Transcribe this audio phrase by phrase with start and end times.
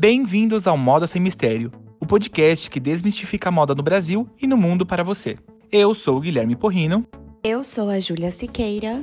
[0.00, 4.56] Bem-vindos ao Moda Sem Mistério, o podcast que desmistifica a moda no Brasil e no
[4.56, 5.36] mundo para você.
[5.72, 7.04] Eu sou o Guilherme Porrino.
[7.42, 9.02] Eu sou a Júlia Siqueira.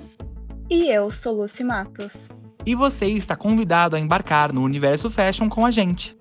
[0.70, 2.30] E eu sou Lucy Matos.
[2.66, 6.18] E você está convidado a embarcar no universo fashion com a gente.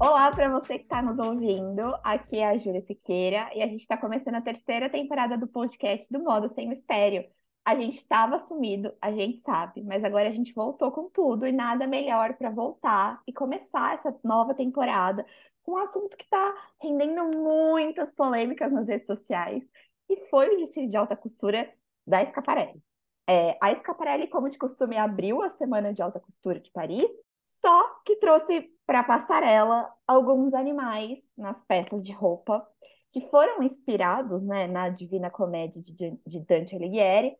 [0.00, 1.94] Olá para você que está nos ouvindo.
[2.02, 6.12] Aqui é a Júlia Siqueira e a gente está começando a terceira temporada do podcast
[6.12, 7.22] do Moda Sem Mistério.
[7.68, 11.52] A gente estava sumido, a gente sabe, mas agora a gente voltou com tudo e
[11.52, 15.26] nada melhor para voltar e começar essa nova temporada
[15.62, 19.62] com um assunto que está rendendo muitas polêmicas nas redes sociais
[20.08, 21.70] e foi o desfile de alta costura
[22.06, 22.82] da Scaparelli.
[23.28, 27.10] É, a Scaparelli, como de costume, abriu a Semana de Alta Costura de Paris,
[27.44, 32.66] só que trouxe para a passarela alguns animais nas peças de roupa
[33.12, 37.36] que foram inspirados né, na Divina Comédia de, de Dante Alighieri,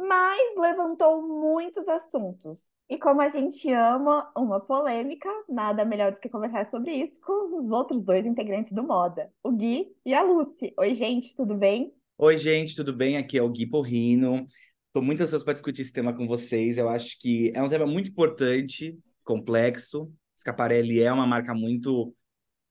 [0.00, 2.64] mas levantou muitos assuntos.
[2.88, 7.60] E como a gente ama uma polêmica, nada melhor do que conversar sobre isso com
[7.62, 10.72] os outros dois integrantes do Moda, o Gui e a Lucy.
[10.76, 11.94] Oi, gente, tudo bem?
[12.18, 13.16] Oi, gente, tudo bem?
[13.16, 14.46] Aqui é o Gui Porrino.
[14.86, 16.78] Estou muito ansioso para discutir esse tema com vocês.
[16.78, 20.12] Eu acho que é um tema muito importante, complexo.
[20.38, 22.14] Scaparelli é uma marca muito.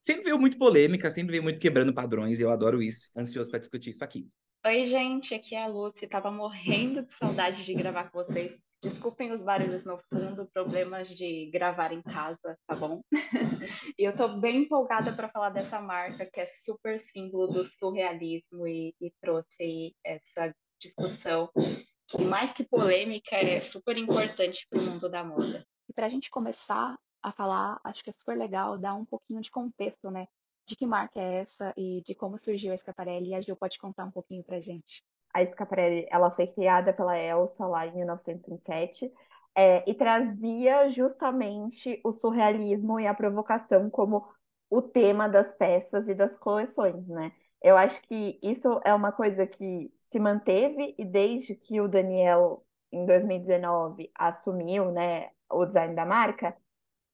[0.01, 3.11] Sempre veio muito polêmica, sempre veio muito quebrando padrões, e eu adoro isso.
[3.15, 4.27] Ansioso para discutir isso aqui.
[4.65, 6.05] Oi, gente, aqui é a Lucy.
[6.05, 8.59] Tava morrendo de saudade de gravar com vocês.
[8.83, 13.01] Desculpem os barulhos no fundo, problemas de gravar em casa, tá bom?
[13.97, 18.67] e eu tô bem empolgada para falar dessa marca que é super símbolo do surrealismo
[18.67, 21.49] e, e trouxe essa discussão
[22.09, 25.65] que mais que polêmica é super importante para o mundo da moda.
[25.87, 29.39] E para a gente começar a falar, acho que é super legal dar um pouquinho
[29.39, 30.27] de contexto, né?
[30.69, 33.29] De que marca é essa e de como surgiu a Scaparelli.
[33.29, 35.03] E a Gil pode contar um pouquinho pra gente.
[35.33, 39.11] A Scaparelli, ela foi criada pela Elsa lá em 1927
[39.55, 44.25] é, e trazia justamente o surrealismo e a provocação como
[44.69, 47.31] o tema das peças e das coleções, né?
[47.61, 52.65] Eu acho que isso é uma coisa que se manteve e desde que o Daniel,
[52.91, 56.55] em 2019, assumiu, né, o design da marca,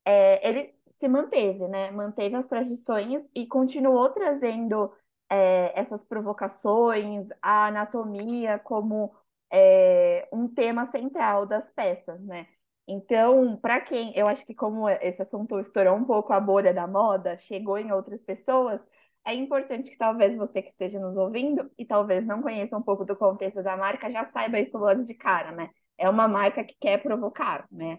[0.06, 1.92] é, ele se manteve, né?
[1.92, 4.92] Manteve as tradições e continuou trazendo
[5.30, 9.16] é, essas provocações, a anatomia como
[9.52, 12.48] é, um tema central das peças, né?
[12.88, 16.86] Então, para quem, eu acho que como esse assunto estourou um pouco a bolha da
[16.88, 18.80] moda, chegou em outras pessoas,
[19.26, 23.04] é importante que talvez você que esteja nos ouvindo e talvez não conheça um pouco
[23.04, 25.70] do contexto da marca, já saiba isso logo de cara, né?
[25.98, 27.98] É uma marca que quer provocar, né?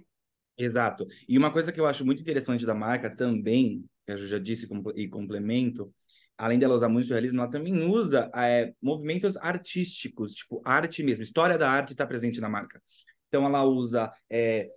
[0.59, 1.07] Exato.
[1.29, 4.67] E uma coisa que eu acho muito interessante da marca também, que eu já disse
[4.95, 5.93] e complemento,
[6.39, 11.59] além dela usar muito surrealismo, ela também usa é, movimentos artísticos, tipo arte mesmo, história
[11.59, 12.83] da arte está presente na marca.
[13.29, 14.71] Então ela usa é,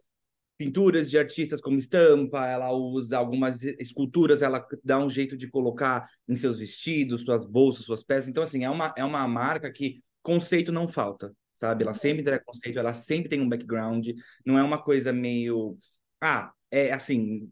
[0.58, 6.10] pinturas de artistas como estampa, ela usa algumas esculturas, ela dá um jeito de colocar
[6.28, 8.28] em seus vestidos, suas bolsas, suas peças.
[8.28, 11.84] Então, assim, é uma, é uma marca que conceito não falta sabe?
[11.84, 14.08] Ela sempre entrega conceito, ela sempre tem um background,
[14.46, 15.78] não é uma coisa meio.
[16.22, 17.52] Ah, é assim,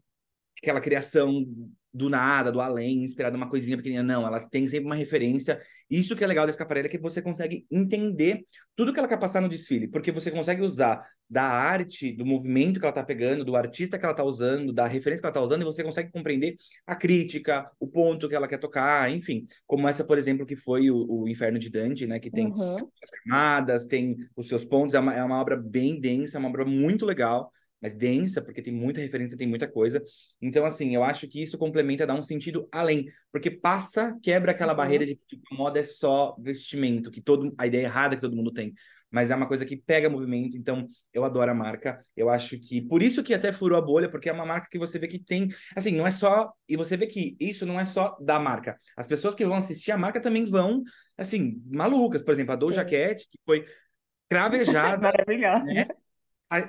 [0.62, 1.44] aquela criação
[1.92, 4.02] do nada, do além, inspirada uma coisinha pequenininha.
[4.02, 5.60] Não, ela tem sempre uma referência.
[5.90, 8.44] Isso que é legal da escaparelli é que você consegue entender
[8.76, 12.78] tudo que ela quer passar no desfile, porque você consegue usar da arte, do movimento
[12.78, 15.40] que ela tá pegando, do artista que ela tá usando, da referência que ela tá
[15.40, 16.56] usando, e você consegue compreender
[16.86, 19.46] a crítica, o ponto que ela quer tocar, enfim.
[19.66, 22.20] Como essa, por exemplo, que foi o, o Inferno de Dante, né?
[22.20, 22.76] Que tem uhum.
[22.76, 26.48] as camadas, tem os seus pontos, é uma, é uma obra bem densa, é uma
[26.48, 27.50] obra muito legal
[27.80, 30.02] mais densa, porque tem muita referência, tem muita coisa.
[30.40, 34.72] Então, assim, eu acho que isso complementa, dá um sentido além, porque passa, quebra aquela
[34.72, 34.76] uhum.
[34.76, 38.52] barreira de que moda é só vestimento, que todo a ideia errada que todo mundo
[38.52, 38.74] tem.
[39.10, 41.98] Mas é uma coisa que pega movimento, então eu adoro a marca.
[42.14, 44.78] Eu acho que por isso que até furou a bolha, porque é uma marca que
[44.78, 47.86] você vê que tem, assim, não é só, e você vê que isso não é
[47.86, 48.78] só da marca.
[48.96, 50.82] As pessoas que vão assistir a marca também vão,
[51.16, 53.64] assim, malucas, por exemplo, a Doja Cat, que foi
[54.28, 55.64] cravejada, Maravilhosa.
[55.64, 55.88] Né?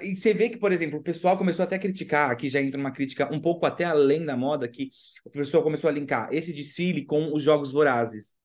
[0.01, 2.79] E você vê que, por exemplo, o pessoal começou até a criticar, aqui já entra
[2.79, 4.89] uma crítica um pouco até além da moda, que
[5.25, 8.37] o pessoal começou a linkar esse desfile com os Jogos Vorazes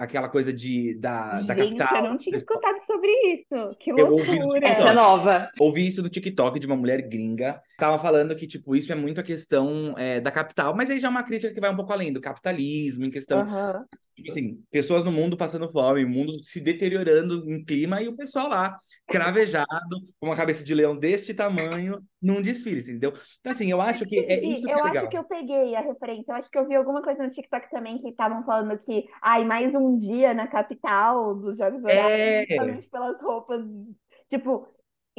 [0.00, 2.04] aquela coisa de, da, da Gente, capital.
[2.04, 3.76] eu não tinha escutado sobre isso.
[3.78, 4.66] Que loucura.
[4.66, 5.50] Essa é nova.
[5.60, 7.60] Ouvi isso do TikTok de uma mulher gringa.
[7.76, 11.08] Tava falando que, tipo, isso é muito a questão é, da capital, mas aí já
[11.08, 13.40] é uma crítica que vai um pouco além do capitalismo, em questão.
[13.40, 13.84] Uhum.
[14.28, 18.48] Assim, pessoas no mundo passando fome, o mundo se deteriorando em clima e o pessoal
[18.48, 18.76] lá,
[19.06, 19.66] cravejado,
[20.18, 23.12] com uma cabeça de leão deste tamanho, num desfile, entendeu?
[23.40, 24.96] Então, assim, eu acho que é isso que eu é legal.
[24.96, 26.32] acho que eu peguei a referência.
[26.32, 29.44] Eu acho que eu vi alguma coisa no TikTok também que estavam falando que, ai,
[29.44, 32.46] mais um dia na capital dos Jogos Vorazes, é...
[32.90, 33.64] pelas roupas.
[34.28, 34.68] Tipo,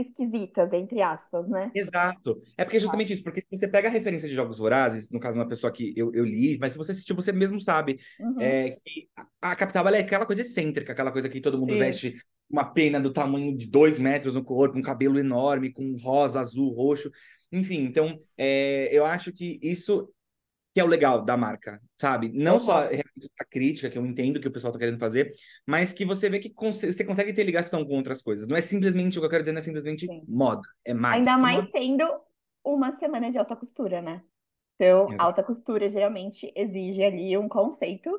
[0.02, 1.72] esquisitas, entre aspas, né?
[1.74, 2.38] Exato.
[2.58, 2.82] É porque é Tá.
[2.82, 5.72] justamente isso, porque se você pega a referência de Jogos Vorazes, no caso, uma pessoa
[5.72, 8.42] que eu, eu li, mas se você assistiu, você mesmo sabe, Uhum.
[8.42, 9.10] é, que
[9.42, 11.80] a, a capital é aquela coisa excêntrica, aquela coisa que todo mundo Sim.
[11.80, 12.14] veste
[12.50, 16.74] uma pena do tamanho de dois metros no corpo, um cabelo enorme, com rosa, azul,
[16.74, 17.10] roxo.
[17.52, 20.10] Enfim, então, é, eu acho que isso
[20.74, 22.32] que é o legal da marca, sabe?
[22.34, 22.88] Não só Uhum.
[22.88, 25.32] realmente a crítica, que eu entendo que o pessoal tá querendo fazer,
[25.68, 28.48] mas que você vê que cons- você consegue ter ligação com outras coisas.
[28.48, 30.24] Não é simplesmente, o que eu quero dizer, não é simplesmente Sim.
[30.28, 31.20] moda, é mais.
[31.20, 31.72] Ainda mais moda.
[31.72, 32.22] sendo
[32.64, 34.24] uma semana de alta costura, né?
[34.76, 35.24] Então, Exato.
[35.24, 38.10] alta costura geralmente exige ali um conceito,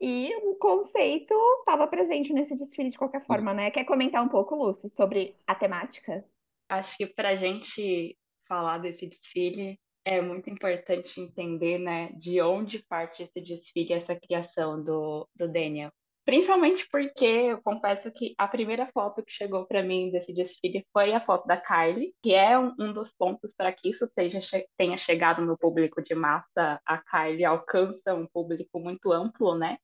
[0.00, 3.70] e o conceito estava presente nesse desfile de qualquer forma, né?
[3.70, 6.24] Quer comentar um pouco, Lúcia, sobre a temática?
[6.68, 8.16] Acho que para a gente
[8.46, 9.78] falar desse desfile
[10.08, 15.90] é muito importante entender, né, de onde parte esse desfile, essa criação do, do Daniel.
[16.24, 21.12] Principalmente porque eu confesso que a primeira foto que chegou para mim desse desfile foi
[21.12, 24.38] a foto da Kylie, que é um, um dos pontos para que isso tenha,
[24.76, 26.80] tenha chegado no público de massa.
[26.86, 29.78] A Kylie alcança um público muito amplo, né?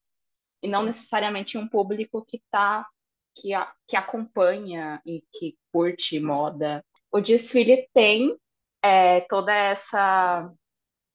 [0.63, 2.87] E não necessariamente um público que tá
[3.35, 6.85] que, a- que acompanha e que curte moda.
[7.11, 8.37] O desfile tem
[8.85, 10.51] é, toda essa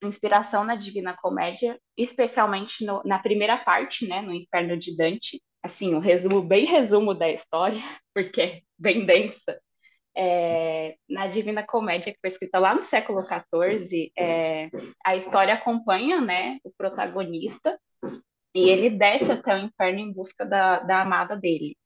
[0.04, 5.42] inspiração na Divina Comédia, especialmente no- na primeira parte, né, no Inferno de Dante.
[5.64, 7.80] Assim, um resumo, bem resumo da história,
[8.16, 9.60] porque é bem densa.
[10.18, 14.70] É, na Divina Comédia, que foi escrita lá no século XIV, é,
[15.06, 17.80] a história acompanha, né, o protagonista
[18.56, 21.78] e ele desce até o inferno em busca da, da amada dele.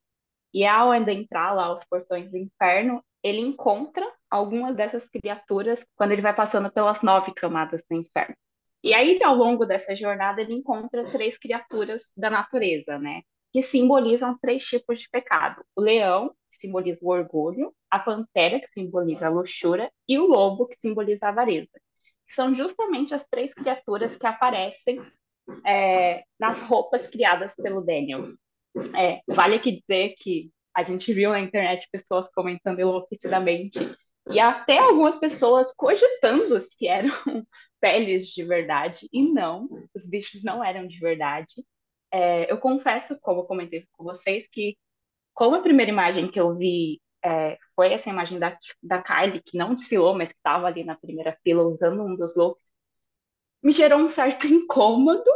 [0.54, 6.22] E ao adentrar lá aos portões do inferno, ele encontra algumas dessas criaturas quando ele
[6.22, 8.36] vai passando pelas nove camadas do inferno.
[8.84, 13.22] E aí, ao longo dessa jornada, ele encontra três criaturas da natureza, né?
[13.54, 18.68] Que simbolizam três tipos de pecado: o leão, que simboliza o orgulho, a pantera, que
[18.68, 21.80] simboliza a luxúria, e o lobo, que simboliza a avareza.
[22.28, 25.00] São justamente as três criaturas que aparecem
[25.64, 28.34] é, nas roupas criadas pelo Daniel.
[28.98, 33.96] É, vale aqui dizer que a gente viu na internet pessoas comentando enlouquecidamente
[34.30, 37.10] e até algumas pessoas cogitando se eram
[37.80, 39.08] peles de verdade.
[39.12, 41.66] E não, os bichos não eram de verdade.
[42.12, 44.78] É, eu confesso, como eu comentei com vocês, que
[45.34, 49.58] como a primeira imagem que eu vi é, foi essa imagem da, da Kylie, que
[49.58, 52.72] não desfilou, mas que estava ali na primeira fila usando um dos looks,
[53.64, 55.30] me gerou um certo incômodo.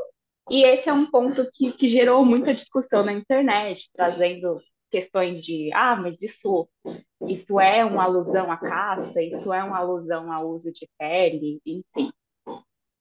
[0.50, 4.56] E esse é um ponto que, que gerou muita discussão na internet, trazendo
[4.90, 6.68] questões de, ah, mas isso,
[7.28, 12.12] isso é uma alusão à caça, isso é uma alusão ao uso de pele, enfim.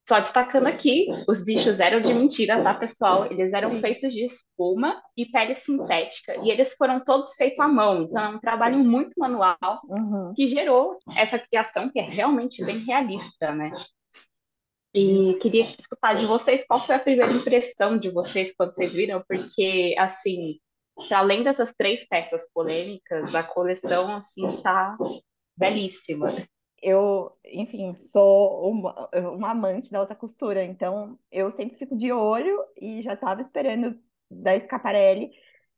[0.08, 3.26] Só destacando aqui, os bichos eram de mentira, tá, pessoal?
[3.26, 8.02] Eles eram feitos de espuma e pele sintética, e eles foram todos feitos à mão,
[8.02, 9.56] então é um trabalho muito manual
[9.88, 10.32] Uhum.
[10.34, 13.72] que gerou essa criação que é realmente bem realista, né?
[14.94, 19.22] E queria escutar de vocês qual foi a primeira impressão de vocês quando vocês viram,
[19.28, 20.58] porque, assim,
[21.10, 24.96] além dessas três peças polêmicas, a coleção, assim, tá
[25.56, 26.28] belíssima.
[26.82, 32.62] Eu, enfim, sou uma, uma amante da alta costura, então eu sempre fico de olho
[32.76, 33.98] e já estava esperando
[34.30, 35.30] da Schiaparelli.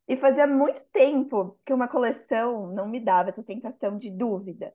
[0.08, 4.72] E fazia muito tempo que uma coleção não me dava essa sensação de dúvida.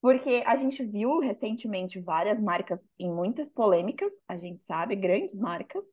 [0.00, 5.84] Porque a gente viu recentemente várias marcas em muitas polêmicas, a gente sabe, grandes marcas.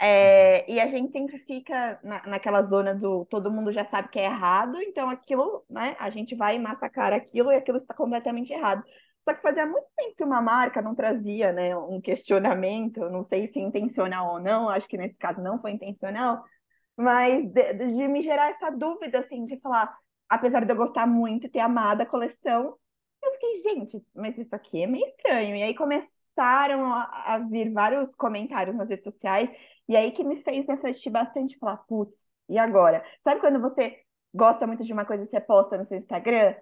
[0.00, 4.18] É, e a gente sempre fica na, naquela zona do todo mundo já sabe que
[4.18, 8.84] é errado, então aquilo, né, a gente vai massacrar aquilo e aquilo está completamente errado.
[9.28, 13.48] Só que fazia muito tempo que uma marca não trazia, né, um questionamento, não sei
[13.48, 16.44] se intencional ou não, acho que nesse caso não foi intencional,
[16.96, 19.92] mas de, de me gerar essa dúvida, assim, de falar,
[20.28, 22.76] apesar de eu gostar muito e ter amado a coleção,
[23.22, 25.56] eu fiquei, gente, mas isso aqui é meio estranho.
[25.56, 29.50] E aí começaram a, a vir vários comentários nas redes sociais,
[29.88, 33.04] e aí que me fez refletir bastante, falar, putz, e agora?
[33.22, 33.98] Sabe quando você
[34.34, 36.54] gosta muito de uma coisa e você posta no seu Instagram?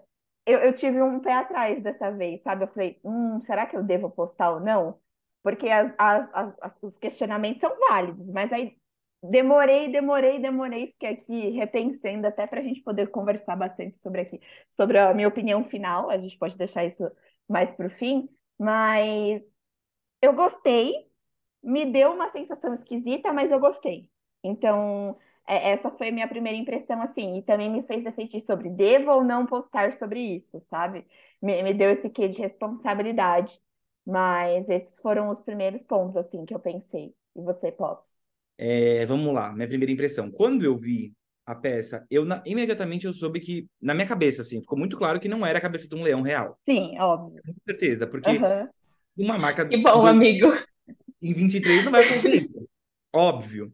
[0.47, 2.65] Eu, eu tive um pé atrás dessa vez, sabe?
[2.65, 4.99] Eu falei, hum, será que eu devo postar ou não?
[5.43, 8.77] Porque as, as, as, os questionamentos são válidos, mas aí
[9.23, 14.41] demorei, demorei, demorei, fiquei aqui repensando até para a gente poder conversar bastante sobre aqui,
[14.71, 16.11] sobre a minha opinião final.
[16.11, 17.05] A gente pode deixar isso
[17.49, 18.29] mais para o fim,
[18.59, 19.43] mas
[20.23, 21.06] eu gostei,
[21.67, 24.11] me deu uma sensação esquisita, mas eu gostei.
[24.43, 28.71] Então, é, essa foi a minha primeira impressão, assim, e também me fez refletir sobre
[28.71, 31.07] devo ou não postar sobre isso, sabe?
[31.43, 33.61] Me, me deu esse quê de responsabilidade.
[34.07, 37.15] Mas esses foram os primeiros pontos, assim, que eu pensei.
[37.35, 38.17] E você, Pops?
[38.59, 40.31] É, vamos lá, minha primeira impressão.
[40.31, 41.13] Quando eu vi
[41.45, 45.21] a peça, eu na, imediatamente eu soube que, na minha cabeça, assim, ficou muito claro
[45.21, 46.59] que não era a cabeça de um leão real.
[46.69, 47.43] Sim, óbvio.
[47.45, 48.69] Com certeza, porque Uhum.
[49.17, 50.49] uma marca Que bom, amigo.
[51.23, 52.69] Em 23 não vai isso.
[53.15, 53.73] Óbvio.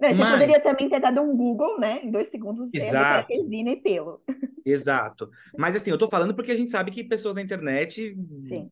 [0.00, 2.00] Não, você Mas- poderia também ter dado um Google, né?
[2.02, 3.28] Em dois segundos, Exato.
[3.32, 4.20] e pelo.
[4.66, 5.30] Exato.
[5.56, 8.62] Mas assim, eu tô falando porque a gente sabe que pessoas na internet Sim.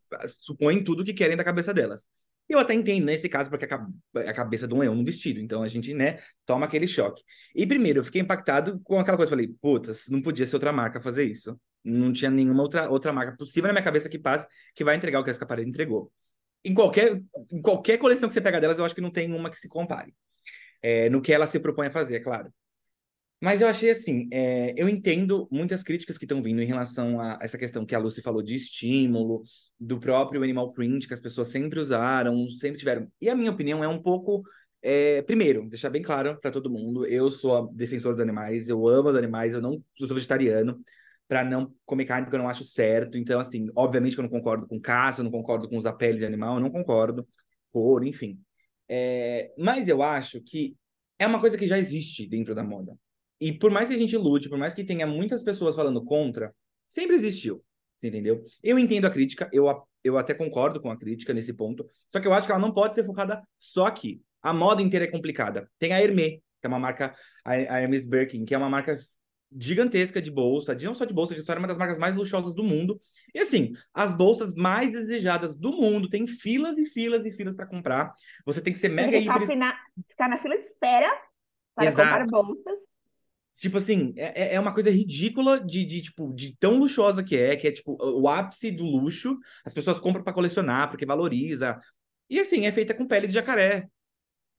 [0.40, 2.04] supõem tudo que querem da cabeça delas.
[2.48, 3.86] Eu até entendo nesse caso, porque é a ca-
[4.16, 5.38] é a cabeça de um leão no vestido.
[5.38, 7.22] Então a gente, né, toma aquele choque.
[7.54, 9.30] E primeiro, eu fiquei impactado com aquela coisa.
[9.30, 11.56] Falei, putas, não podia ser outra marca fazer isso.
[11.84, 15.20] Não tinha nenhuma outra, outra marca possível na minha cabeça que passe que vai entregar
[15.20, 16.10] o que a Escaparelli entregou.
[16.64, 17.20] Em qualquer,
[17.52, 19.68] em qualquer coleção que você pega delas, eu acho que não tem uma que se
[19.68, 20.14] compare.
[20.82, 22.52] É, no que ela se propõe a fazer, é claro.
[23.42, 27.38] Mas eu achei assim, é, eu entendo muitas críticas que estão vindo em relação a
[27.40, 29.42] essa questão que a Lucy falou de estímulo,
[29.78, 33.10] do próprio animal print, que as pessoas sempre usaram, sempre tiveram.
[33.20, 34.42] E a minha opinião é um pouco.
[34.82, 39.10] é, primeiro, deixar bem claro para todo mundo, eu sou defensor dos animais, eu amo
[39.10, 40.80] os animais, eu não eu sou vegetariano
[41.30, 43.16] para não comer carne porque eu não acho certo.
[43.16, 46.18] Então, assim, obviamente que eu não concordo com caça, eu não concordo com usar pele
[46.18, 47.26] de animal, eu não concordo,
[47.70, 48.36] couro, enfim.
[48.88, 50.76] É, mas eu acho que
[51.20, 52.96] é uma coisa que já existe dentro da moda.
[53.40, 56.52] E por mais que a gente lute, por mais que tenha muitas pessoas falando contra,
[56.88, 57.64] sempre existiu.
[58.02, 58.42] Entendeu?
[58.60, 59.66] Eu entendo a crítica, eu,
[60.02, 62.72] eu até concordo com a crítica nesse ponto, só que eu acho que ela não
[62.74, 64.20] pode ser focada só aqui.
[64.42, 65.70] A moda inteira é complicada.
[65.78, 68.98] Tem a Hermès, que é uma marca, a Hermès Birkin, que é uma marca
[69.58, 72.14] gigantesca de bolsa, de não só de bolsa, de história, é uma das marcas mais
[72.14, 73.00] luxuosas do mundo.
[73.34, 77.66] E assim, as bolsas mais desejadas do mundo, tem filas e filas e filas para
[77.66, 78.12] comprar.
[78.46, 79.74] Você tem que ser Tem mega ficar, hiper
[80.08, 81.10] ficar na fila de espera
[81.74, 82.24] para Exato.
[82.24, 82.78] comprar bolsas.
[83.54, 87.36] Tipo assim, é, é- é uma coisa ridícula de, de, tipo, de tão luxuosa que
[87.36, 89.36] é, que é, tipo, o ápice do luxo.
[89.64, 91.78] As pessoas compram para colecionar, porque valoriza.
[92.28, 93.88] E, assim, é feita com pele de jacaré.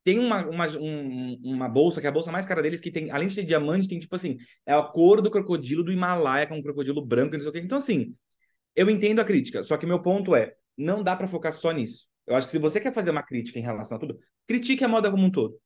[0.04, 3.12] Tem uma, uma, um- uma bolsa, que é a bolsa mais cara deles, que tem,
[3.12, 6.54] além de ter diamante, tem, tipo assim, é a cor do crocodilo do Himalaia, que
[6.54, 7.60] é um crocodilo branco, não sei o quê.
[7.60, 8.16] Então, assim,
[8.76, 12.08] eu entendo a crítica, só que meu ponto é, não dá para focar só nisso.
[12.28, 14.18] Eu acho que se você quer fazer uma crítica em relação a tudo,
[14.48, 15.60] critique a moda como um todo.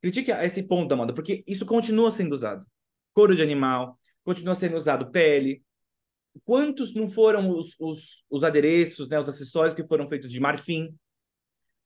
[0.00, 2.66] Critique esse ponto da moda, porque isso continua sendo usado.
[3.14, 5.62] Couro de animal, continua sendo usado pele.
[6.44, 10.94] Quantos não foram os, os, os adereços, né, os acessórios que foram feitos de marfim,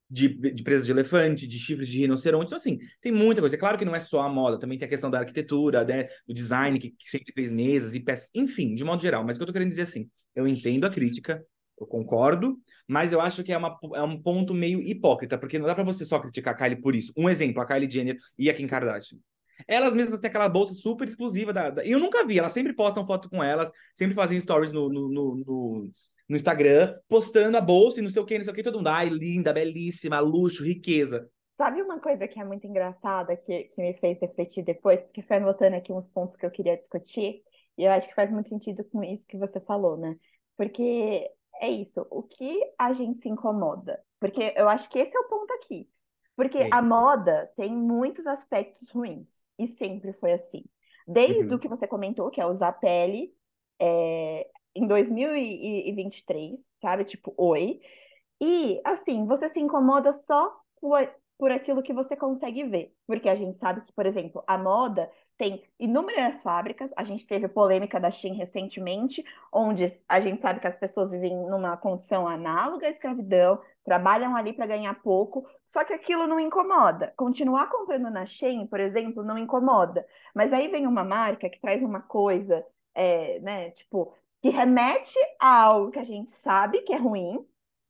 [0.08, 2.46] de, de presas de elefante, de chifres de rinoceronte?
[2.46, 3.56] Então, assim, tem muita coisa.
[3.56, 6.04] É claro que não é só a moda, também tem a questão da arquitetura, né,
[6.26, 9.24] do design, que, que sempre fez mesas e peças, enfim, de modo geral.
[9.24, 11.44] Mas o que eu tô querendo dizer é assim, eu entendo a crítica,
[11.80, 12.58] eu concordo,
[12.88, 15.84] mas eu acho que é, uma, é um ponto meio hipócrita, porque não dá pra
[15.84, 17.12] você só criticar a Kylie por isso.
[17.16, 19.18] Um exemplo, a Kylie Jenner e a Kim Kardashian.
[19.66, 23.06] Elas mesmas têm aquela bolsa super exclusiva da, da- eu nunca vi, elas sempre postam
[23.06, 25.90] foto com elas, sempre fazem stories no, no, no, no-
[26.28, 28.78] no Instagram, postando a bolsa e não sei o que, não sei o que, todo
[28.78, 31.30] mundo, ai, linda, belíssima, luxo, riqueza.
[31.56, 35.36] Sabe uma coisa que é muito engraçada, que, que me fez refletir depois, porque foi
[35.36, 37.42] anotando aqui uns pontos que eu queria discutir,
[37.78, 40.16] e eu acho que faz muito sentido com isso que você falou, né?
[40.56, 41.30] Porque
[41.60, 44.02] é isso, o que a gente se incomoda?
[44.20, 45.88] Porque eu acho que esse é o ponto aqui.
[46.34, 46.68] Porque É.
[46.70, 50.64] a moda tem muitos aspectos ruins, e sempre foi assim.
[51.06, 51.56] Desde Uhum.
[51.56, 53.32] o que você comentou, que é usar pele,
[53.80, 57.04] é, em 2023, sabe?
[57.04, 57.80] Tipo, oi.
[58.40, 60.54] E, assim, você se incomoda só
[61.38, 62.94] por, aquilo que você consegue ver.
[63.06, 66.90] Porque a gente sabe que, por exemplo, a moda tem inúmeras fábricas.
[66.96, 71.36] A gente teve polêmica da Shein recentemente, onde a gente sabe que as pessoas vivem
[71.36, 77.12] numa condição análoga à escravidão, trabalham ali para ganhar pouco, só que aquilo não incomoda.
[77.16, 80.06] Continuar comprando na Shein, por exemplo, não incomoda.
[80.34, 82.64] Mas aí vem uma marca que traz uma coisa,
[82.94, 87.44] é, né, tipo, que remete a algo que a gente sabe que é ruim,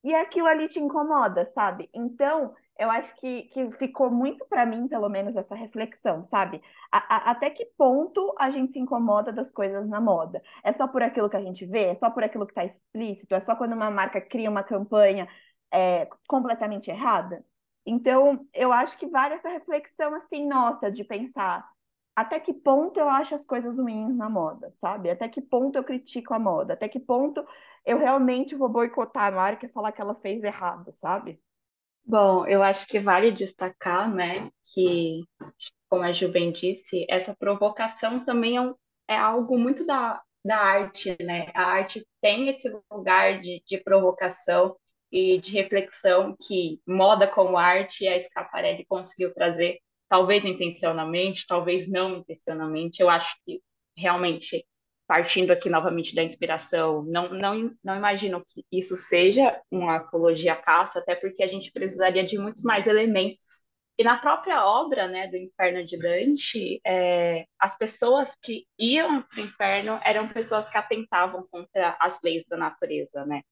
[0.04, 1.90] e aquilo ali te incomoda, sabe?
[1.92, 6.62] Então, eu acho que, que ficou muito para mim, pelo menos, essa reflexão, sabe?
[6.92, 10.42] A- a- até que ponto a gente se incomoda das coisas na moda?
[10.62, 11.86] É só por aquilo que a gente vê?
[11.88, 13.34] É só por aquilo que está explícito?
[13.34, 15.28] É só quando uma marca cria uma campanha
[15.72, 17.44] é, completamente errada?
[17.84, 21.68] Então, eu acho que vale essa reflexão, assim, nossa, de pensar
[22.16, 25.10] até que ponto eu acho as coisas ruins na moda, sabe?
[25.10, 26.74] Até que ponto eu critico a moda?
[26.74, 27.46] Até que ponto
[27.86, 31.40] eu realmente vou boicotar a marca e falar que ela fez errado, sabe?
[32.04, 35.24] Bom, eu acho que vale destacar, né, que,
[35.88, 38.74] como a Ju bem disse, essa provocação também é, um-
[39.08, 41.48] é algo muito da, da arte, né?
[41.54, 44.76] A arte tem esse lugar de, de provocação
[45.12, 52.18] e de reflexão que moda como arte a Schiaparelli conseguiu trazer, talvez intencionalmente, talvez não
[52.18, 53.00] intencionalmente.
[53.00, 53.60] Eu acho que
[53.96, 54.64] realmente
[55.06, 60.56] partindo aqui novamente da inspiração, não, não, não imagino que isso seja uma apologia à
[60.56, 63.64] caça, até porque a gente precisaria de muitos mais elementos
[63.98, 69.40] E na própria obra né, do Inferno de Dante, é, as pessoas que iam para
[69.40, 73.42] o inferno eram pessoas que atentavam contra as leis da natureza, né?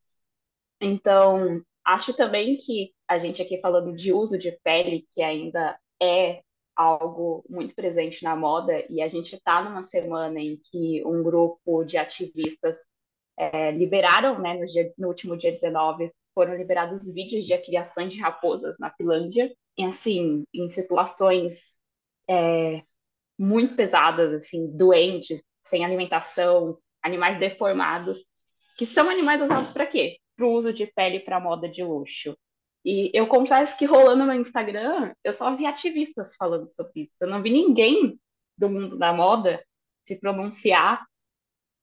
[0.81, 6.43] Então, acho também que a gente aqui falando de uso de pele, que ainda é
[6.77, 11.85] algo muito presente na moda, e a gente está numa semana em que um grupo
[11.85, 12.89] de ativistas
[13.37, 18.21] é, liberaram, né, no, dia, no último dia 19, foram liberados vídeos de criações de
[18.21, 21.81] raposas na Finlândia, e assim, em situações
[22.29, 22.83] é,
[23.39, 28.25] muito pesadas, assim, doentes, sem alimentação, animais deformados,
[28.77, 30.19] que são animais usados para quê?
[30.37, 32.37] Para o uso de pele para moda de luxo.
[32.85, 37.25] E eu confesso que rolando no Instagram, eu só vi ativistas falando sobre isso.
[37.25, 38.21] Eu não vi ninguém
[38.59, 39.65] do mundo da moda
[40.05, 41.07] se pronunciar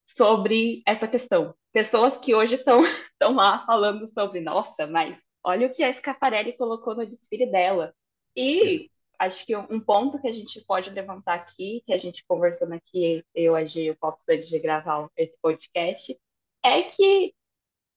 [0.06, 1.56] sobre essa questão.
[1.74, 2.82] Pessoas que hoje estão
[3.34, 7.94] lá falando sobre, nossa, mas olha o que a Scaparelli colocou no desfile dela.
[8.36, 12.74] E acho que um ponto que a gente pode levantar aqui, que a gente conversando
[12.74, 16.18] aqui, eu, a G e o Pops, antes de gravar esse podcast,
[16.64, 17.34] é que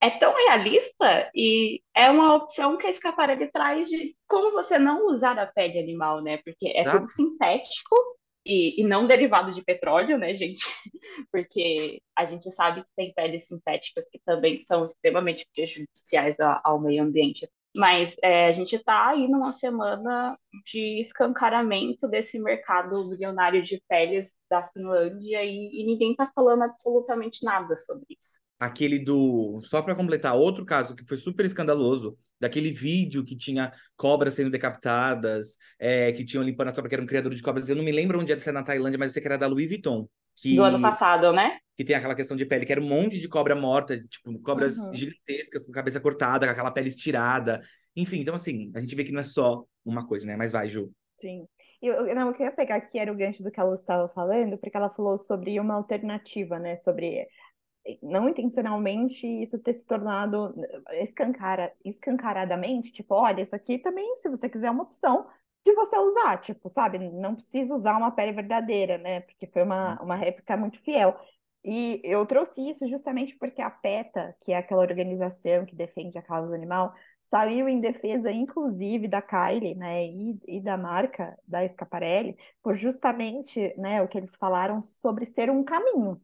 [0.04, 5.06] é tão realista e é uma opção que a Scaparelli traz de como você não
[5.06, 6.36] usar a pele animal, né?
[6.44, 7.96] Porque é tudo sintético
[8.44, 10.62] e, e, não derivado de petróleo, né, gente?
[11.32, 16.80] Porque a gente sabe que tem peles sintéticas que também são extremamente prejudiciais ao, ao
[16.80, 17.48] meio ambiente.
[17.74, 24.36] Mas é, a gente está aí numa semana de escancaramento desse mercado bilionário de peles
[24.50, 28.38] da Finlândia e, e ninguém está falando absolutamente nada sobre isso.
[28.64, 29.60] Aquele do.
[29.62, 34.50] Só para completar, outro caso que foi super escandaloso, daquele vídeo que tinha cobras sendo
[34.50, 37.68] decapitadas, é, que tinham limpando a sobra, que era um criador de cobras.
[37.68, 39.46] Eu não me lembro onde era ser na Tailândia, mas eu sei que era da
[39.46, 40.08] Louis Vuitton.
[40.36, 40.56] Que...
[40.56, 41.58] Do ano passado, né?
[41.76, 44.78] Que tem aquela questão de pele, que era um monte de cobra morta, tipo, cobras
[44.78, 44.94] uhum.
[44.94, 47.60] gigantescas, com cabeça cortada, com aquela pele estirada.
[47.94, 50.36] Enfim, então assim, a gente vê que não é só uma coisa, né?
[50.36, 50.90] Mas vai, Ju.
[51.20, 51.46] Sim.
[51.82, 54.56] Eu, não, eu queria pegar aqui era o gancho do que a Lu estava falando,
[54.56, 56.76] porque ela falou sobre uma alternativa, né?
[56.76, 57.28] Sobre
[58.02, 60.54] não intencionalmente isso ter se tornado
[60.92, 65.26] escancara, escancaradamente, tipo, olha, isso aqui também, se você quiser, é uma opção
[65.64, 66.98] de você usar, tipo, sabe?
[66.98, 69.20] Não precisa usar uma pele verdadeira, né?
[69.20, 71.18] Porque foi uma, uma réplica muito fiel.
[71.64, 76.22] E eu trouxe isso justamente porque a PETA, que é aquela organização que defende a
[76.22, 76.94] causa animal,
[77.24, 83.74] saiu em defesa, inclusive, da Kylie, né, e, e da marca, da Scaparelli, por justamente,
[83.78, 86.20] né, o que eles falaram sobre ser um caminho,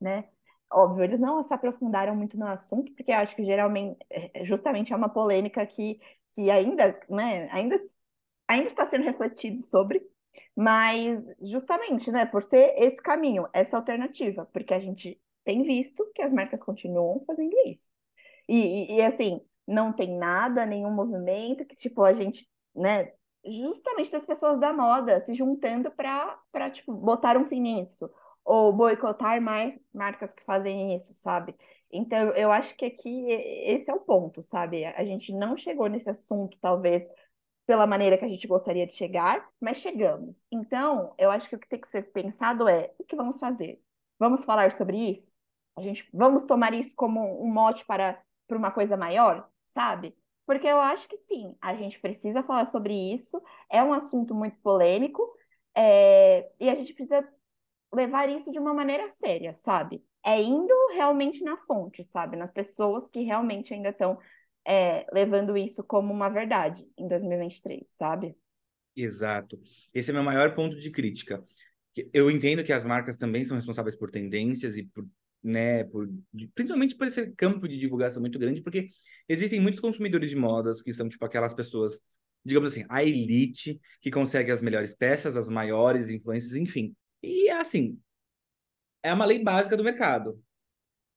[0.00, 0.28] né?
[0.72, 4.96] Óbvio, eles não se aprofundaram muito no assunto, porque acho que geralmente, é, justamente é
[4.96, 6.00] uma polêmica que,
[6.34, 7.80] que ainda, né, ainda,
[8.48, 10.02] ainda está sendo refletido sobre,
[10.56, 16.22] mas justamente, né, por ser esse caminho, essa alternativa, porque a gente tem visto que
[16.22, 17.90] as marcas continuam fazendo isso.
[18.48, 23.12] E, e, e assim, não tem nada, nenhum movimento que, tipo, a gente, né,
[23.44, 28.10] justamente das pessoas da moda se juntando para, tipo, botar um fim nisso
[28.44, 31.54] ou boicotar mar marcas que fazem isso, sabe?
[31.90, 34.84] Então, eu acho que aqui esse é o ponto, sabe?
[34.84, 37.08] A gente não chegou nesse assunto, talvez,
[37.66, 40.42] pela maneira que a gente gostaria de chegar, mas chegamos.
[40.50, 43.80] Então, eu acho que o que tem que ser pensado é o que vamos fazer?
[44.18, 45.36] Vamos falar sobre isso?
[45.76, 50.16] A gente vamos tomar isso como um mote para, para uma coisa maior, sabe?
[50.46, 54.58] Porque eu acho que sim, a gente precisa falar sobre isso, é um assunto muito
[54.58, 55.22] polêmico,
[55.74, 57.26] é, e a gente precisa
[57.92, 60.02] levar isso de uma maneira séria, sabe?
[60.24, 62.36] É indo realmente na fonte, sabe?
[62.36, 64.18] Nas pessoas que realmente ainda estão
[64.66, 68.34] é, levando isso como uma verdade em 2023, sabe?
[68.94, 69.58] Exato.
[69.92, 71.42] Esse é meu maior ponto de crítica.
[72.12, 75.06] Eu entendo que as marcas também são responsáveis por tendências e por,
[75.42, 76.08] né, por,
[76.54, 78.86] principalmente por esse campo de divulgação muito grande, porque
[79.28, 82.00] existem muitos consumidores de modas que são tipo aquelas pessoas,
[82.44, 86.94] digamos assim, a elite que consegue as melhores peças, as maiores influências, enfim.
[87.22, 87.98] E assim,
[89.02, 90.40] é uma lei básica do mercado.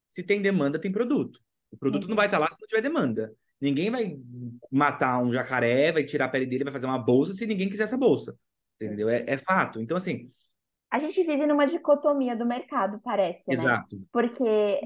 [0.08, 1.40] Se tem demanda, tem produto.
[1.72, 2.10] O produto uhum.
[2.10, 3.34] não vai estar lá se não tiver demanda.
[3.60, 4.20] Ninguém vai
[4.72, 7.84] matar um jacaré, vai tirar a pele dele, vai fazer uma bolsa se ninguém quiser
[7.86, 8.38] essa bolsa.
[8.80, 9.10] Entendeu?
[9.10, 9.82] É, é fato.
[9.82, 10.32] Então, assim.
[10.92, 13.54] A gente vive numa dicotomia do mercado, parece, né?
[13.54, 14.02] Exato.
[14.12, 14.82] Porque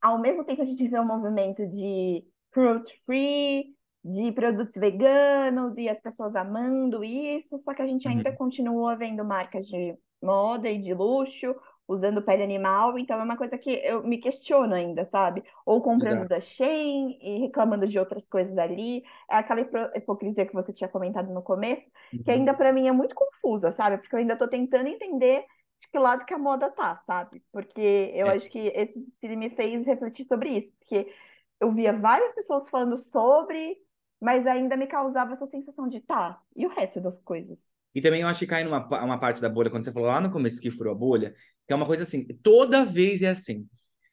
[0.00, 5.88] ao mesmo tempo a gente vê um movimento de cruelty free, de produtos veganos e
[5.88, 8.36] as pessoas amando isso, só que a gente ainda uhum.
[8.36, 11.54] continua vendo marcas de moda e de luxo,
[11.86, 15.44] usando pele animal, então é uma coisa que eu me questiono ainda, sabe?
[15.66, 16.28] Ou comprando Exato.
[16.28, 19.04] da Shein e reclamando de outras coisas ali.
[19.30, 19.60] É aquela
[19.94, 22.22] hipocrisia que você tinha comentado no começo, uhum.
[22.22, 23.98] que ainda para mim é muito confusa, sabe?
[23.98, 25.44] Porque eu ainda tô tentando entender
[25.80, 27.42] de que lado que a moda tá, sabe?
[27.52, 28.36] Porque eu é.
[28.36, 31.12] acho que esse filme me fez refletir sobre isso, porque
[31.60, 33.76] eu via várias pessoas falando sobre
[34.24, 37.60] mas ainda me causava essa sensação de, tá, e o resto das coisas?
[37.94, 40.18] E também eu acho que cai numa uma parte da bolha, quando você falou lá
[40.18, 41.34] no começo que furou a bolha,
[41.66, 43.68] que é uma coisa assim, toda vez é assim.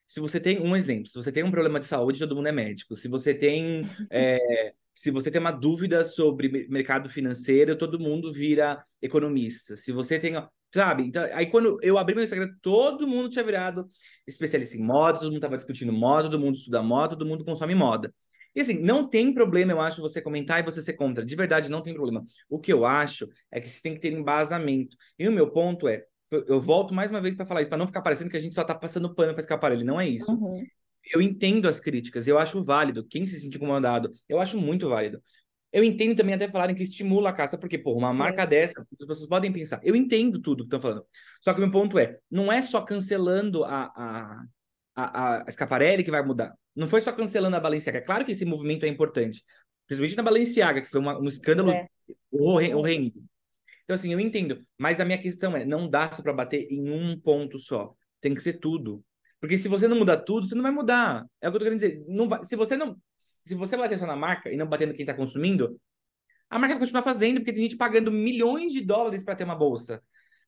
[0.05, 2.51] Se você tem um exemplo, se você tem um problema de saúde, todo mundo é
[2.51, 2.93] médico.
[2.93, 8.83] Se você tem, é, se você tem uma dúvida sobre mercado financeiro, todo mundo vira
[9.01, 9.77] economista.
[9.77, 10.33] Se você tem,
[10.75, 11.03] sabe?
[11.03, 13.87] Então, aí quando eu abri meu Instagram, todo mundo tinha virado
[14.27, 17.73] especialista em moda, todo mundo estava discutindo moda, todo mundo estuda moda, todo mundo consome
[17.73, 18.13] moda.
[18.55, 21.25] E assim, não tem problema, eu acho, você comentar e você ser contra.
[21.25, 22.25] De verdade, não tem problema.
[22.49, 24.97] O que eu acho é que você tem que ter embasamento.
[25.17, 27.87] E o meu ponto é, eu volto mais uma vez para falar isso, para não
[27.87, 29.83] ficar parecendo que a gente só está passando pano para escapar ele.
[29.83, 30.31] Não é isso.
[30.31, 30.63] Uhum.
[31.13, 33.05] Eu entendo as críticas, eu acho válido.
[33.05, 35.21] Quem se sentir incomodado, eu acho muito válido.
[35.71, 39.07] Eu entendo também até falarem que estimula a caça, porque, pô, uma marca dessa, as
[39.07, 39.79] pessoas podem pensar.
[39.83, 41.05] Eu entendo tudo que estão falando.
[41.41, 44.43] Só que o meu ponto é, não é só cancelando a, a,
[44.95, 46.53] a, a Scaparelli que vai mudar.
[46.75, 47.99] Não foi só cancelando a Balenciaga.
[47.99, 49.43] É claro que esse movimento é importante.
[49.87, 51.87] Principalmente na Balenciaga, que foi uma, um escândalo é.
[52.31, 53.13] horrendo.
[53.83, 54.65] Então, assim, eu entendo.
[54.77, 57.93] Mas a minha questão é, não dá só para bater em um ponto só.
[58.21, 59.03] Tem que ser tudo.
[59.39, 61.25] Porque se você não mudar tudo, você não vai mudar.
[61.41, 62.03] É o que eu tô querendo dizer.
[62.07, 62.95] Não vai, se você não.
[63.17, 65.79] Se você bater só na marca e não bater no quem está consumindo,
[66.49, 69.55] a marca vai continuar fazendo, porque tem gente pagando milhões de dólares para ter uma
[69.55, 70.01] bolsa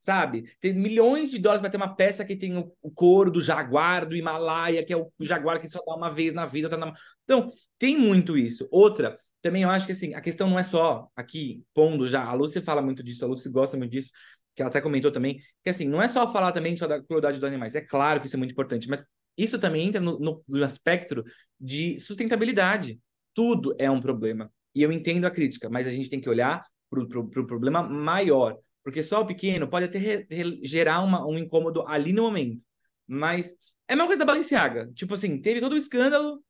[0.03, 0.53] sabe?
[0.59, 4.17] Tem milhões de dólares para ter uma peça que tem o, couro do jaguar do
[4.17, 6.69] Himalaia, que é o jaguar que só dá uma vez na vida.
[6.69, 6.93] Tá na...
[7.23, 8.67] Então, tem muito isso.
[8.69, 12.33] Outra, também eu acho que assim, a questão não é só aqui, pondo já, a
[12.33, 14.09] Lúcia fala muito disso, a Lúcia gosta muito disso,
[14.53, 17.39] que ela até comentou também, que assim, não é só falar também só da crueldade
[17.39, 19.05] dos animais, é claro que isso é muito importante, mas
[19.37, 21.23] isso também entra no, no, no aspecto
[21.59, 22.99] de sustentabilidade.
[23.33, 24.51] Tudo é um problema.
[24.75, 27.47] E eu entendo a crítica, mas a gente tem que olhar para o pro, pro
[27.47, 28.59] problema maior.
[28.83, 30.27] Porque só o pequeno pode até
[30.61, 32.63] gerar uma, um incômodo ali no momento.
[33.07, 33.55] Mas
[33.87, 34.91] é a mesma coisa da Balenciaga.
[34.93, 36.43] Tipo assim, teve todo o escândalo,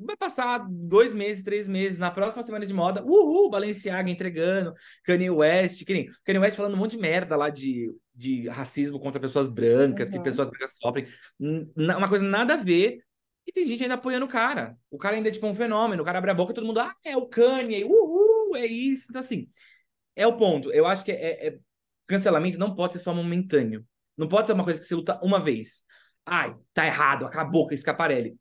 [0.00, 4.72] vai passar dois meses, três meses, na próxima semana de moda, uhul, Balenciaga entregando,
[5.04, 8.98] Kanye West, que nem, Kanye West falando um monte de merda lá de, de racismo
[8.98, 10.14] contra pessoas brancas, uhum.
[10.14, 11.06] que pessoas brancas sofrem,
[11.38, 12.98] uma coisa nada a ver,
[13.46, 16.06] e tem gente ainda apoiando o cara, o cara ainda é tipo um fenômeno, o
[16.06, 19.20] cara abre a boca e todo mundo, ah, é o Kanye, uhul, é isso, então
[19.20, 19.48] assim,
[20.16, 20.72] é o ponto.
[20.72, 21.58] Eu acho que é, é,
[22.06, 23.84] cancelamento não pode ser só momentâneo.
[24.16, 25.82] Não pode ser uma coisa que você luta uma vez.
[26.26, 28.36] Ai, tá errado, acabou com esse Scaparelli.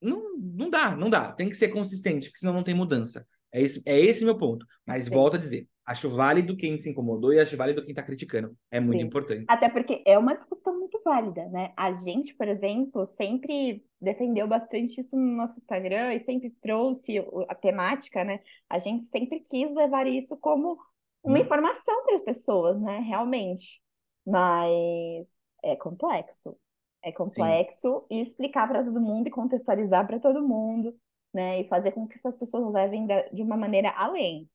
[0.00, 1.32] Não, não dá, não dá.
[1.32, 3.26] Tem que ser consistente, porque senão não tem mudança.
[3.50, 4.66] É esse, é esse meu ponto.
[4.86, 5.10] Mas Sim.
[5.10, 8.56] volto a dizer, acho válido quem se incomodou e acho válido quem está criticando.
[8.70, 9.06] É muito Sim.
[9.06, 9.44] importante.
[9.48, 11.72] Até porque é uma discussão muito válida, né?
[11.76, 17.18] A gente, por exemplo, sempre defendeu bastante isso no nosso Instagram e sempre trouxe
[17.48, 18.40] a temática, né?
[18.68, 20.78] A gente sempre quis levar isso como
[21.22, 21.42] uma hum.
[21.42, 22.98] informação para as pessoas, né?
[23.00, 23.80] Realmente.
[24.26, 25.26] Mas
[25.62, 26.56] é complexo.
[27.02, 28.18] É complexo Sim.
[28.18, 30.94] e explicar para todo mundo e contextualizar para todo mundo
[31.34, 31.60] né?
[31.60, 34.48] E fazer com que essas pessoas levem de uma maneira além.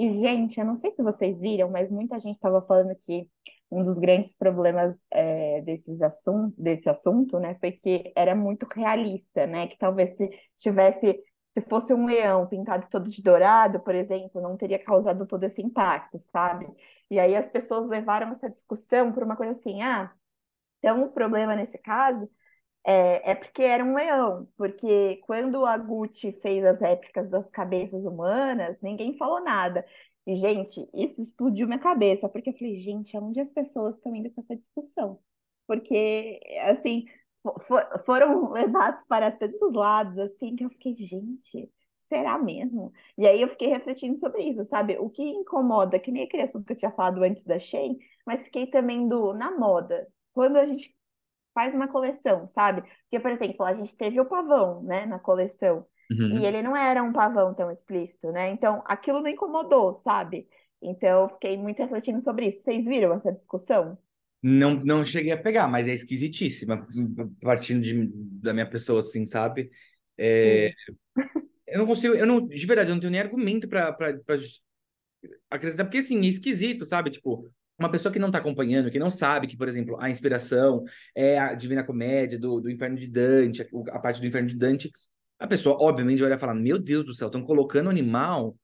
[0.00, 3.28] E, gente, eu não sei se vocês viram, mas muita gente estava falando que
[3.70, 9.46] um dos grandes problemas é, desses assunto, desse assunto, né, foi que era muito realista,
[9.46, 9.66] né?
[9.68, 14.56] Que talvez se tivesse, se fosse um leão pintado todo de dourado, por exemplo, não
[14.56, 16.66] teria causado todo esse impacto, sabe?
[17.10, 20.10] E aí as pessoas levaram essa discussão por uma coisa assim, ah,
[20.78, 22.26] então o problema nesse caso
[22.84, 28.04] é, é porque era um leão, porque quando a Gucci fez as réplicas das cabeças
[28.04, 29.84] humanas, ninguém falou nada.
[30.26, 34.30] E, gente, isso explodiu minha cabeça, porque eu falei, gente, aonde as pessoas estão indo
[34.30, 35.18] com essa discussão?
[35.66, 37.04] Porque, assim,
[37.66, 41.70] for, foram levados para tantos lados, assim, que eu fiquei, gente,
[42.08, 42.92] será mesmo?
[43.16, 44.98] E aí eu fiquei refletindo sobre isso, sabe?
[44.98, 48.44] O que incomoda, que nem aquele assunto que eu tinha falado antes da Shein, mas
[48.44, 50.06] fiquei também do, na moda.
[50.32, 50.94] Quando a gente
[51.54, 52.82] faz uma coleção, sabe?
[53.02, 55.86] Porque, por exemplo, a gente teve o pavão, né, na coleção.
[56.10, 56.38] Uhum.
[56.38, 58.50] E ele não era um pavão tão explícito, né?
[58.50, 60.48] Então, aquilo me incomodou, sabe?
[60.82, 62.62] Então, eu fiquei muito refletindo sobre isso.
[62.62, 63.98] Vocês viram essa discussão?
[64.42, 66.86] Não, não cheguei a pegar, mas é esquisitíssima,
[67.42, 68.10] partindo de,
[68.40, 69.70] da minha pessoa, assim, sabe?
[70.16, 70.72] É,
[71.66, 73.96] eu não consigo, eu não, de verdade, eu não tenho nem argumento para
[75.50, 77.10] acrescentar, porque assim, é esquisito, sabe?
[77.10, 80.84] Tipo, uma pessoa que não está acompanhando, que não sabe que, por exemplo, a inspiração
[81.14, 84.90] é a Divina Comédia, do, do Inferno de Dante, a, parte do Inferno de Dante,
[85.38, 88.54] a pessoa, obviamente, vai e falar: Meu Deus do céu, estão colocando animal.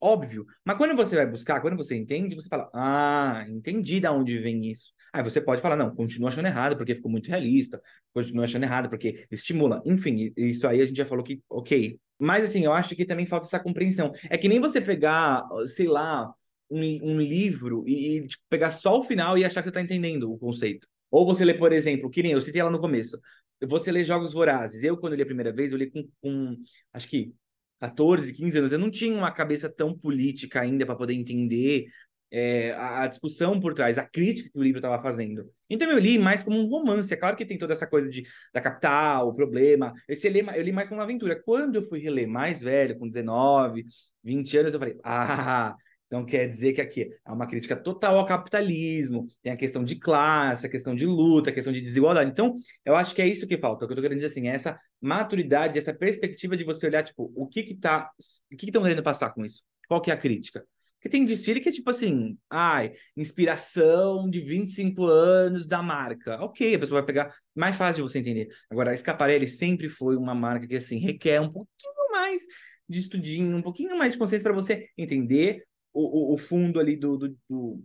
[0.00, 0.46] Óbvio.
[0.64, 4.70] Mas quando você vai buscar, quando você entende, você fala: Ah, entendi de onde vem
[4.70, 4.92] isso.
[5.12, 7.80] Aí você pode falar: Não, continua achando errado porque ficou muito realista,
[8.14, 9.82] continua achando errado porque estimula.
[9.84, 12.00] Enfim, isso aí a gente já falou que, ok.
[12.18, 14.10] Mas assim, eu acho que também falta essa compreensão.
[14.30, 16.32] É que nem você pegar, sei lá,
[16.70, 19.80] um, um livro e, e tipo, pegar só o final e achar que você está
[19.80, 20.86] entendendo o conceito.
[21.10, 23.18] Ou você lê, por exemplo, que nem eu citei lá no começo,
[23.66, 24.82] você lê Jogos Vorazes.
[24.82, 26.56] Eu, quando li a primeira vez, eu li com, com
[26.92, 27.32] acho que
[27.80, 31.86] 14, 15 anos, eu não tinha uma cabeça tão política ainda para poder entender
[32.30, 35.50] é, a, a, discussão por trás, a crítica que o livro estava fazendo.
[35.70, 37.12] Então eu li mais como um romance.
[37.12, 39.92] É claro que tem toda essa coisa de, da capital, o problema.
[40.08, 41.40] Esse, eu, li, eu li mais como uma aventura.
[41.42, 43.84] Quando eu fui reler mais velho, com 19,
[44.22, 45.74] 20 anos, eu falei, ah,
[46.08, 49.96] então quer dizer que aqui é uma crítica total ao capitalismo, tem a questão de
[49.96, 52.30] classe, a questão de luta, a questão de desigualdade.
[52.30, 53.84] Então, eu acho que é isso que falta.
[53.84, 57.02] O que eu tô querendo dizer assim, é essa maturidade, essa perspectiva de você olhar,
[57.02, 58.10] tipo, o que que tá,
[58.50, 59.62] o que estão querendo passar com isso?
[59.86, 60.64] Qual que é a crítica?
[60.98, 66.42] Porque tem desfile que é tipo assim, ai, inspiração de 25 anos da marca.
[66.42, 68.48] Ok, a pessoa vai pegar, mais fácil de você entender.
[68.68, 72.42] Agora, a Scaparelli sempre foi uma marca que, assim, requer um pouquinho mais
[72.88, 76.96] de estudinho, um pouquinho mais de consciência para você entender o, o, o fundo ali
[76.96, 77.84] do, do, do,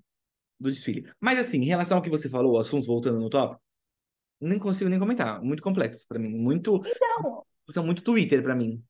[0.60, 1.10] do, desfile.
[1.20, 3.58] Mas assim, em relação ao que você falou, o assunto voltando no top,
[4.40, 5.42] nem consigo nem comentar.
[5.42, 6.30] Muito complexo para mim.
[6.30, 6.82] Muito.
[6.86, 7.46] Então.
[7.70, 8.84] São muito Twitter para mim.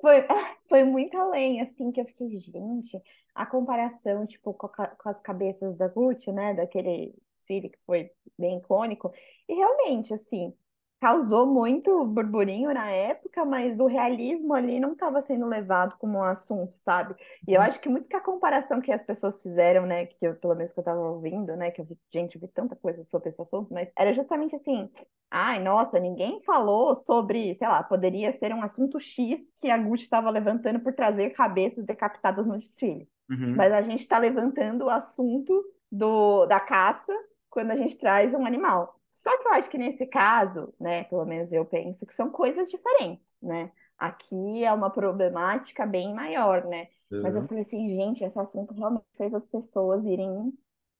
[0.00, 0.24] Foi,
[0.68, 3.00] foi muito além, assim, que eu fiquei, gente,
[3.34, 8.10] a comparação, tipo, com, a, com as cabeças da Gucci, né, daquele desfile que foi
[8.38, 9.12] bem icônico,
[9.48, 10.54] e realmente, assim,
[11.00, 16.22] causou muito burburinho na época, mas o realismo ali não estava sendo levado como um
[16.22, 17.14] assunto, sabe?
[17.46, 17.66] E eu uhum.
[17.66, 20.72] acho que muito que a comparação que as pessoas fizeram, né, que eu, pelo menos
[20.72, 23.40] que eu estava ouvindo, né, que eu vi, gente, eu vi tanta coisa sobre esse
[23.40, 24.90] assunto, mas era justamente assim,
[25.30, 30.02] ai, nossa, ninguém falou sobre, sei lá, poderia ser um assunto X que a Gucci
[30.02, 33.08] estava levantando por trazer cabeças decapitadas no desfile.
[33.30, 33.54] Uhum.
[33.54, 37.12] Mas a gente está levantando o assunto do, da caça
[37.48, 38.97] quando a gente traz um animal.
[39.12, 42.70] Só que eu acho que nesse caso, né, pelo menos eu penso que são coisas
[42.70, 43.70] diferentes, né?
[43.98, 46.88] Aqui é uma problemática bem maior, né?
[47.10, 47.22] Uhum.
[47.22, 50.52] Mas eu falei assim, gente, esse assunto realmente fez as pessoas irem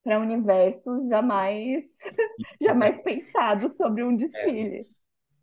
[0.02, 1.84] para universos jamais,
[2.60, 4.80] jamais pensados sobre um desfile.
[4.80, 4.98] É.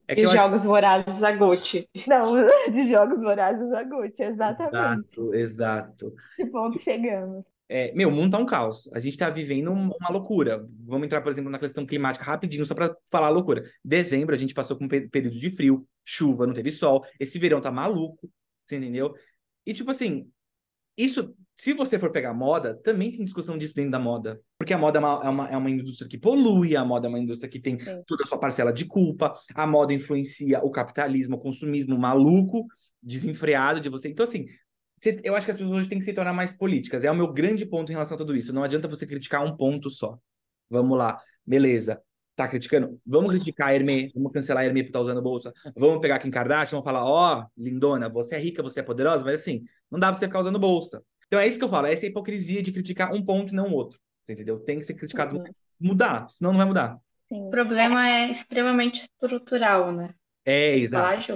[0.07, 0.67] É de jogos acho...
[0.67, 1.89] vorazes a Gucci.
[2.07, 2.35] Não,
[2.71, 4.75] de jogos vorazes a Gucci, exatamente.
[4.75, 6.13] Exato, exato.
[6.35, 7.43] Que ponto chegamos.
[7.67, 8.89] É, meu, o mundo tá um caos.
[8.93, 10.67] A gente tá vivendo uma loucura.
[10.85, 13.63] Vamos entrar, por exemplo, na questão climática rapidinho, só para falar loucura.
[13.83, 17.03] Dezembro, a gente passou com um período de frio, chuva, não teve sol.
[17.19, 18.29] Esse verão tá maluco,
[18.65, 19.13] você entendeu?
[19.65, 20.29] E, tipo assim,
[20.95, 24.39] isso, se você for pegar moda, também tem discussão disso dentro da moda.
[24.57, 27.09] Porque a moda é uma, é uma, é uma indústria que polui, a moda é
[27.09, 28.03] uma indústria que tem Sim.
[28.05, 32.65] toda a sua parcela de culpa, a moda influencia o capitalismo, o consumismo maluco,
[33.01, 34.09] desenfreado de você.
[34.09, 34.45] Então, assim,
[35.23, 37.03] eu acho que as pessoas hoje têm que se tornar mais políticas.
[37.03, 38.53] É o meu grande ponto em relação a tudo isso.
[38.53, 40.17] Não adianta você criticar um ponto só.
[40.69, 42.01] Vamos lá, beleza.
[42.35, 42.99] Tá criticando?
[43.05, 45.53] Vamos criticar a Hermê, vamos cancelar a Hermê por estar tá usando bolsa.
[45.75, 49.23] Vamos pegar Kim Kardashian, vamos falar, ó, oh, lindona, você é rica, você é poderosa,
[49.23, 51.01] mas assim, não dá pra você ficar usando bolsa.
[51.27, 53.69] Então é isso que eu falo, é essa hipocrisia de criticar um ponto e não
[53.69, 53.99] o outro.
[54.21, 54.59] Você entendeu?
[54.59, 55.45] Tem que ser criticado, uhum.
[55.79, 56.97] mudar, senão não vai mudar.
[57.29, 57.41] Sim.
[57.41, 60.13] O problema é extremamente estrutural, né?
[60.43, 61.33] É, exato.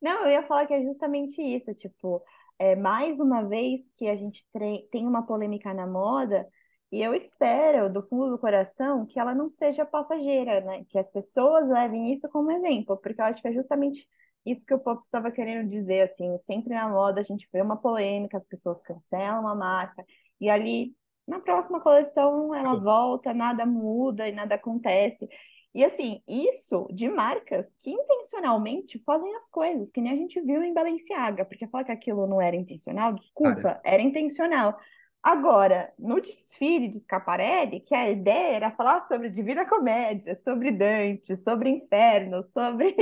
[0.00, 2.22] Não, eu ia falar que é justamente isso, tipo,
[2.58, 4.46] é, mais uma vez que a gente
[4.90, 6.46] tem uma polêmica na moda,
[6.92, 10.84] e eu espero, do fundo do coração, que ela não seja passageira, né?
[10.88, 14.06] Que as pessoas levem isso como exemplo, porque eu acho que é justamente
[14.46, 17.76] isso que o Pop estava querendo dizer, assim, sempre na moda a gente vê uma
[17.76, 20.04] polêmica, as pessoas cancelam a marca,
[20.40, 20.94] e ali,
[21.26, 25.28] na próxima coleção, ela volta, nada muda e nada acontece.
[25.74, 30.62] E assim, isso de marcas que intencionalmente fazem as coisas, que nem a gente viu
[30.62, 33.80] em Balenciaga, porque falar que aquilo não era intencional, desculpa, Cara.
[33.84, 34.78] era intencional.
[35.24, 41.34] Agora, no desfile de Scaparelli, que a ideia era falar sobre Divina Comédia, sobre Dante,
[41.38, 42.94] sobre Inferno, sobre.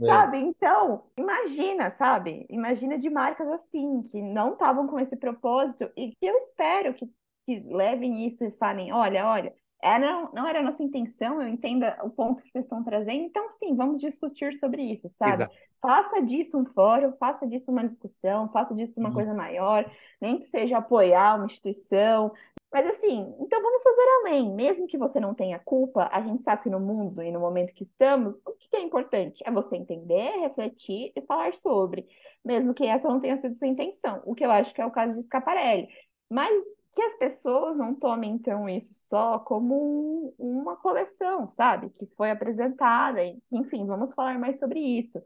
[0.00, 0.06] É.
[0.06, 0.38] Sabe?
[0.38, 2.46] Então, imagina, sabe?
[2.50, 7.06] Imagina de marcas assim, que não estavam com esse propósito e que eu espero que,
[7.46, 11.84] que levem isso e falem: olha, olha, era, não era a nossa intenção, eu entendo
[12.04, 15.34] o ponto que vocês estão trazendo, então sim, vamos discutir sobre isso, sabe?
[15.34, 15.54] Exato.
[15.80, 19.14] Faça disso um fórum, faça disso uma discussão, faça disso uma uhum.
[19.14, 19.90] coisa maior,
[20.20, 22.32] nem que seja apoiar uma instituição,
[22.72, 26.62] mas assim, então vamos fazer além, mesmo que você não tenha culpa, a gente sabe
[26.62, 29.42] que no mundo e no momento que estamos, o que é importante?
[29.44, 32.06] É você entender, refletir e falar sobre,
[32.42, 34.90] mesmo que essa não tenha sido sua intenção, o que eu acho que é o
[34.90, 35.88] caso de Scaparelli.
[36.30, 36.62] Mas
[36.92, 41.90] que as pessoas não tomem, então, isso só como um, uma coleção, sabe?
[41.90, 45.22] Que foi apresentada, enfim, vamos falar mais sobre isso.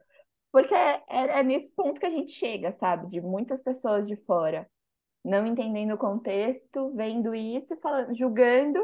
[0.53, 3.09] Porque é, é, é, nesse ponto que a gente chega, sabe?
[3.09, 4.69] De muitas pessoas de fora
[5.27, 8.79] não entendendo o contexto, vendo isso, falando, julgando,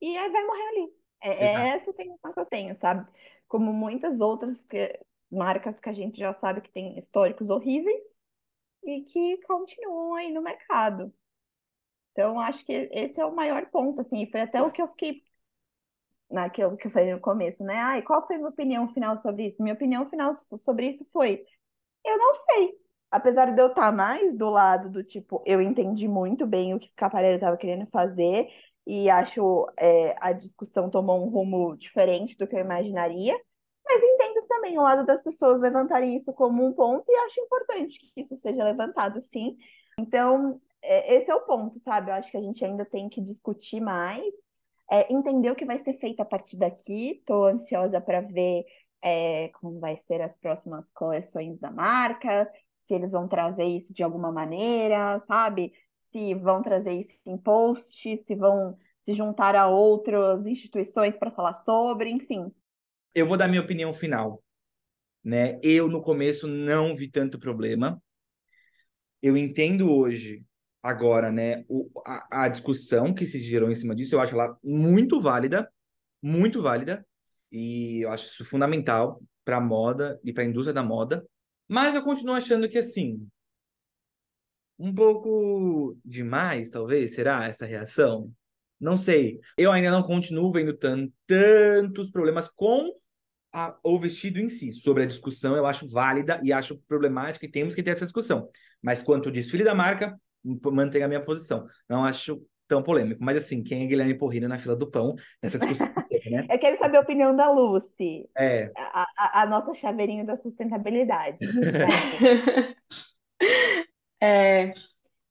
[0.00, 0.92] e aí vai morrer ali.
[1.22, 3.08] É, é essa a sensação que eu tenho, sabe?
[3.46, 4.98] Como muitas outras que,
[5.30, 8.04] marcas que a gente já sabe que tem históricos horríveis
[8.84, 11.14] e que continuam aí no mercado.
[12.16, 15.22] Então, acho que esse é o maior ponto, assim, foi até o que eu fiquei
[16.30, 17.76] naquilo que eu falei no começo, né?
[17.76, 19.62] Ai, qual foi minha opinião final sobre isso?
[19.62, 21.44] Minha opinião final sobre isso foi:
[22.04, 22.74] eu não sei.
[23.10, 26.88] apesar de eu estar mais do lado do tipo, eu entendi muito bem o que
[26.90, 28.48] Scaparelli estava querendo fazer
[28.86, 33.38] e acho é, a discussão tomou um rumo diferente do que eu imaginaria,
[33.84, 37.98] mas entendo também o lado das pessoas levantarem isso como um ponto e acho importante
[38.00, 39.56] que isso seja levantado, sim.
[39.98, 40.60] Então,
[41.14, 42.10] esse é o ponto, sabe?
[42.10, 44.32] Eu acho que a gente ainda tem que discutir mais,
[44.90, 47.18] é, entender o que vai ser feito a partir daqui.
[47.18, 48.64] Estou ansiosa para ver
[49.02, 52.50] é, como vai ser as próximas coleções da marca,
[52.84, 55.72] se eles vão trazer isso de alguma maneira, sabe?
[56.12, 61.54] Se vão trazer isso em post, se vão se juntar a outras instituições para falar
[61.54, 62.52] sobre, enfim.
[63.14, 64.42] Eu vou dar minha opinião final.
[65.22, 65.58] Né?
[65.62, 68.00] Eu, no começo, não vi tanto problema.
[69.20, 70.45] Eu entendo hoje,
[70.86, 74.56] agora, né, o, a, a discussão que se gerou em cima disso, eu acho ela
[74.62, 75.68] muito válida,
[76.22, 77.04] muito válida,
[77.50, 81.26] e eu acho isso fundamental para a moda e para a indústria da moda.
[81.68, 83.26] Mas eu continuo achando que, assim,
[84.78, 88.32] um pouco demais, talvez, será essa reação?
[88.78, 89.40] Não sei.
[89.56, 90.76] Eu ainda não continuo vendo
[91.26, 92.92] tantos problemas com
[93.52, 94.70] a, o vestido em si.
[94.70, 98.48] Sobre a discussão, eu acho válida e acho problemática e temos que ter essa discussão.
[98.82, 100.16] Mas quanto ao desfile da marca,
[100.72, 101.66] mantenho a minha posição.
[101.88, 103.22] Não acho tão polêmico.
[103.22, 105.88] Mas assim, quem é Guilherme Porrino na fila do pão nessa discussão?
[106.30, 106.46] né?
[106.50, 108.28] Eu quero saber a opinião da Lucy.
[108.36, 108.70] É.
[108.76, 111.38] A, a, a nossa chaveirinho da sustentabilidade.
[114.20, 114.72] é,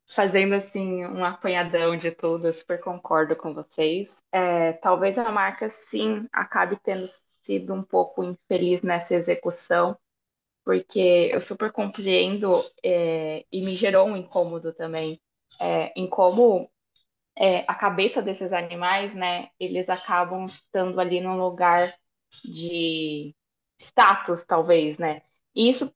[0.07, 4.17] fazendo assim um apanhadão de tudo, eu super concordo com vocês.
[4.31, 7.05] É, talvez a marca sim acabe tendo
[7.41, 9.95] sido um pouco infeliz nessa execução,
[10.65, 15.21] porque eu super compreendo é, e me gerou um incômodo também
[15.61, 16.69] é, em como
[17.37, 21.93] é, a cabeça desses animais, né, eles acabam estando ali num lugar
[22.43, 23.35] de
[23.79, 25.21] status, talvez, né?
[25.55, 25.93] E isso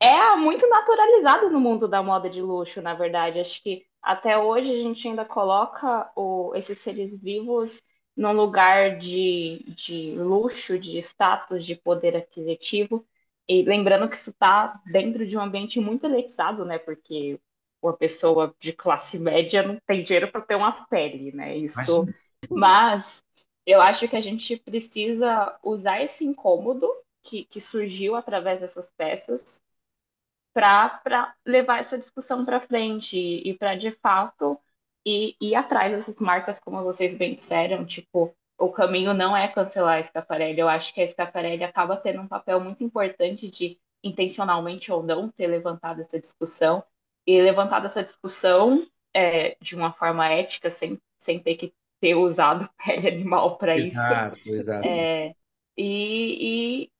[0.00, 3.40] é muito naturalizado no mundo da moda de luxo, na verdade.
[3.40, 7.82] Acho que até hoje a gente ainda coloca o, esses seres vivos
[8.16, 13.06] num lugar de, de luxo, de status, de poder aquisitivo.
[13.48, 16.78] E lembrando que isso está dentro de um ambiente muito elitizado, né?
[16.78, 17.38] Porque
[17.82, 21.56] uma pessoa de classe média não tem dinheiro para ter uma pele, né?
[21.56, 22.06] Isso.
[22.50, 23.22] Mas
[23.66, 26.88] eu acho que a gente precisa usar esse incômodo
[27.22, 29.62] que, que surgiu através dessas peças
[30.52, 34.58] para levar essa discussão para frente e, e para de fato
[35.04, 39.98] ir, ir atrás dessas marcas, como vocês bem disseram, tipo, o caminho não é cancelar
[39.98, 40.58] a Scaparelli.
[40.58, 45.28] Eu acho que a Scaparelli acaba tendo um papel muito importante de intencionalmente ou não
[45.28, 46.84] ter levantado essa discussão
[47.26, 52.68] e levantado essa discussão é, de uma forma ética, sem, sem ter que ter usado
[52.84, 53.88] pele animal para isso.
[53.88, 54.86] Exato, exato.
[54.86, 55.34] É,
[55.76, 56.90] e, e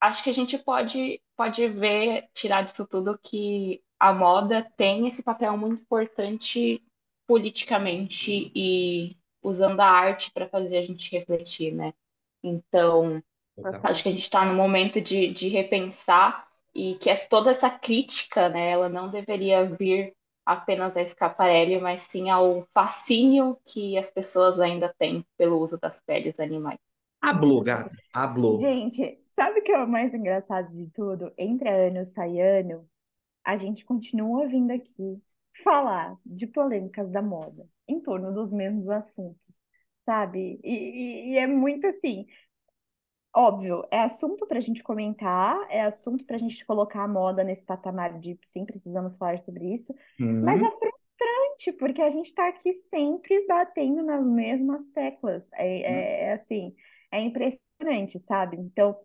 [0.00, 5.22] acho que a gente pode, pode ver, tirar disso tudo que a moda tem esse
[5.22, 6.82] papel muito importante
[7.26, 11.94] politicamente e usando a arte para fazer a gente refletir, né?
[12.42, 13.22] Então,
[13.84, 17.70] acho que a gente está no momento de, de repensar e que é toda essa
[17.70, 24.10] crítica, né, ela não deveria vir apenas a Scaparelli, mas sim ao fascínio que as
[24.10, 26.78] pessoas ainda têm pelo uso das peles animais.
[27.20, 28.60] Hablou, gata, hablou.
[28.60, 31.32] Gente, sabe o que é o mais engraçado de tudo?
[31.38, 32.86] Entre ano e sai ano,
[33.42, 35.20] a gente continua vindo aqui
[35.64, 39.60] falar de polêmicas da moda em torno dos mesmos assuntos,
[40.04, 40.60] sabe?
[40.64, 42.26] E, e, e é muito assim,
[43.34, 47.44] óbvio, é assunto para a gente comentar, é assunto para a gente colocar a moda
[47.44, 50.42] nesse patamar de sim, precisamos falar sobre isso, Hum.
[50.42, 55.42] mas é frustrante, porque a gente está aqui sempre batendo nas mesmas teclas.
[55.52, 56.74] É, é, é assim,
[57.12, 58.56] é impressionante, sabe?
[58.58, 58.96] Então,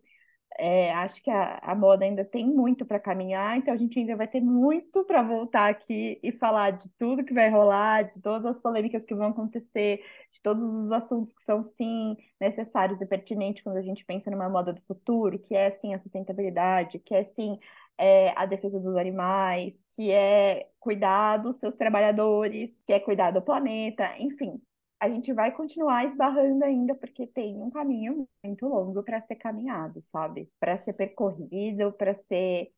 [0.58, 4.16] é, acho que a, a moda ainda tem muito para caminhar, então a gente ainda
[4.16, 8.46] vai ter muito para voltar aqui e falar de tudo que vai rolar, de todas
[8.46, 13.62] as polêmicas que vão acontecer, de todos os assuntos que são sim necessários e pertinentes
[13.62, 17.24] quando a gente pensa numa moda do futuro, que é sim a sustentabilidade, que é
[17.24, 17.58] sim
[17.98, 23.42] é, a defesa dos animais, que é cuidar dos seus trabalhadores, que é cuidar do
[23.42, 24.60] planeta, enfim
[25.02, 30.00] a gente vai continuar esbarrando ainda, porque tem um caminho muito longo para ser caminhado,
[30.00, 30.48] sabe?
[30.60, 32.70] Para ser percorrido, para ser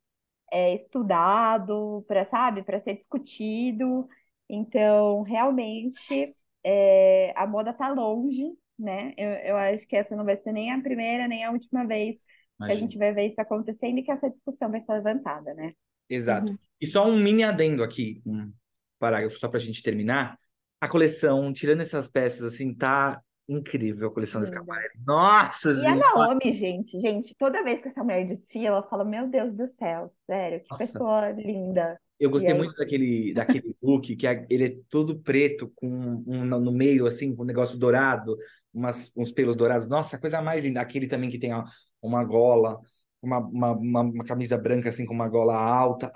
[0.51, 4.09] é, estudado, para, sabe, para ser discutido.
[4.49, 9.13] Então, realmente, é, a moda está longe, né?
[9.19, 12.17] Eu, eu acho que essa não vai ser nem a primeira, nem a última vez
[12.17, 15.75] que a gente vai ver isso acontecendo e que essa discussão vai ser levantada, né?
[16.09, 16.53] Exato.
[16.53, 16.59] Uhum.
[16.81, 18.51] E só um mini adendo aqui, um
[18.99, 20.39] parágrafo só para a gente terminar
[20.85, 24.59] a coleção, tirando essas peças, assim, tá incrível a coleção da Linda.
[24.59, 24.95] Schiaparelli.
[25.07, 25.99] Nossa, E a gente.
[25.99, 30.11] Naomi, gente, gente, toda vez que essa mulher desfila, eu falo, meu Deus do céu,
[30.27, 30.87] sério, que Nossa.
[30.87, 31.99] pessoa linda.
[32.19, 35.89] Eu gostei é muito daquele, daquele look, que é- ele é todo preto, com
[36.27, 38.37] um, no meio, assim, com um negócio dourado,
[38.73, 39.87] umas, uns pelos dourados.
[39.89, 40.81] Nossa, a coisa mais linda.
[40.81, 41.65] Aquele também que tem ó,
[42.01, 42.81] uma gola,
[43.21, 46.11] uma, uma, uma, uma camisa branca, assim, com uma gola alta.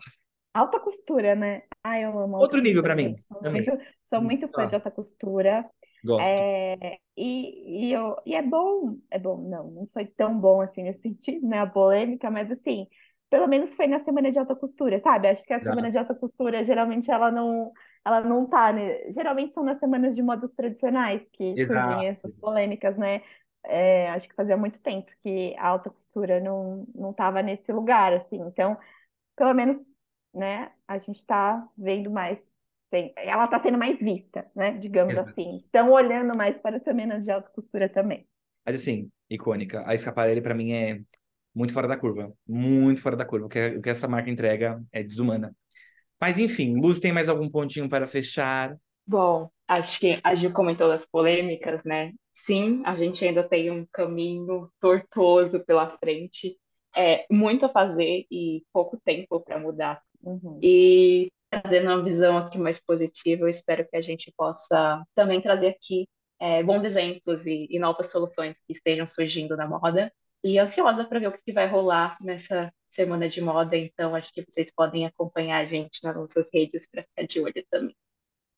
[0.54, 1.62] Alta costura, né?
[1.82, 3.14] Ai, eu amo Outro nível pra mim.
[3.18, 3.62] Sou também.
[3.62, 3.70] muito,
[4.06, 4.68] sou muito fã Ah.
[4.68, 5.68] de alta costura.
[6.02, 6.34] Gosto.
[6.34, 10.82] É, e, e, eu, e é bom, é bom, não, não foi tão bom assim
[10.82, 11.60] nesse sentido, né?
[11.60, 12.88] A polêmica, mas assim,
[13.30, 15.28] pelo menos foi na semana de alta costura, sabe?
[15.28, 15.70] Acho que a Já.
[15.70, 17.72] semana de alta costura, geralmente, ela não,
[18.04, 19.10] ela não tá, né?
[19.12, 22.04] Geralmente são nas semanas de modas tradicionais que surgem Exato.
[22.08, 23.22] essas polêmicas, né?
[23.64, 28.12] É, acho que fazia muito tempo que a alta costura não, não tava nesse lugar,
[28.14, 28.38] assim.
[28.40, 28.76] Então,
[29.36, 29.76] pelo menos,
[30.34, 32.38] né, a gente tá vendo mais,
[32.90, 35.30] sim, ela tá sendo mais vista, né, digamos Exato.
[35.30, 35.56] assim.
[35.56, 38.26] Estão olhando mais para a semana de alta costura também.
[38.64, 39.82] Mas assim, icônica.
[39.86, 41.00] A Schiaparelli, pra mim, é
[41.54, 42.32] muito fora da curva.
[42.46, 43.46] Muito fora da curva.
[43.46, 45.54] O que, o que essa marca entrega é desumana.
[46.20, 48.76] Mas enfim, Luz, tem mais algum pontinho para fechar?
[49.06, 52.12] Bom, acho que a Gil comentou das polêmicas, né?
[52.32, 56.58] Sim, a gente ainda tem um caminho tortuoso pela frente,
[56.96, 60.02] é muito a fazer e pouco tempo para mudar.
[60.22, 60.58] Uhum.
[60.62, 65.68] E trazendo uma visão aqui mais positiva, eu espero que a gente possa também trazer
[65.68, 66.06] aqui
[66.40, 70.12] é, bons exemplos e, e novas soluções que estejam surgindo na moda.
[70.44, 74.32] E ansiosa para ver o que que vai rolar nessa semana de moda, então acho
[74.32, 77.96] que vocês podem acompanhar a gente nas nossas redes para ficar de olho também.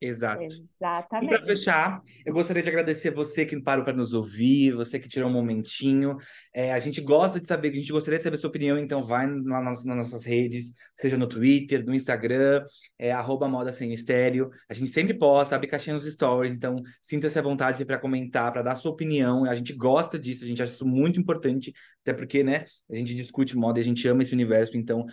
[0.00, 0.42] Exato.
[0.42, 0.48] E
[0.78, 1.44] para Exatamente.
[1.44, 5.32] fechar, eu gostaria de agradecer você que parou para nos ouvir, você que tirou um
[5.32, 6.16] momentinho.
[6.54, 9.02] É, a gente gosta de saber, a gente gostaria de saber a sua opinião, então
[9.02, 12.64] vai lá nas, nas nossas redes, seja no Twitter, no Instagram,
[12.98, 14.48] é, arroba Moda Sem Mistério.
[14.70, 18.62] A gente sempre posta, abre caixinha nos stories, então sinta-se à vontade para comentar, para
[18.62, 19.44] dar sua opinião.
[19.44, 23.14] A gente gosta disso, a gente acha isso muito importante, até porque, né, a gente
[23.14, 25.04] discute moda e a gente ama esse universo, então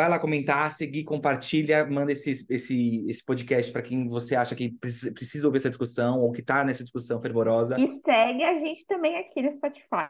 [0.00, 4.70] Vai lá comentar, seguir, compartilha, manda esse, esse, esse podcast para quem você acha que
[4.70, 7.76] precisa, precisa ouvir essa discussão ou que está nessa discussão fervorosa.
[7.78, 10.08] E segue a gente também aqui no Spotify, para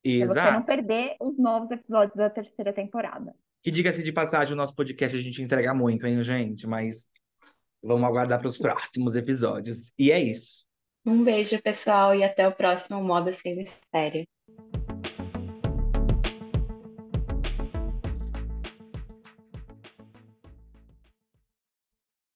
[0.00, 0.66] você não Exato.
[0.66, 3.34] perder os novos episódios da terceira temporada.
[3.64, 6.64] Que diga-se de passagem, o nosso podcast a gente entrega muito, hein, gente?
[6.64, 7.06] Mas
[7.82, 9.92] vamos aguardar para os próximos episódios.
[9.98, 10.64] E é isso.
[11.04, 14.24] Um beijo, pessoal, e até o próximo Moda Sem Mistério.